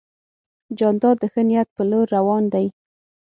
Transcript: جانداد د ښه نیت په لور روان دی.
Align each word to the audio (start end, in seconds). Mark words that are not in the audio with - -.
جانداد 0.77 1.15
د 1.19 1.23
ښه 1.31 1.41
نیت 1.47 1.69
په 1.75 1.83
لور 1.89 2.05
روان 2.17 2.43
دی. 2.53 2.65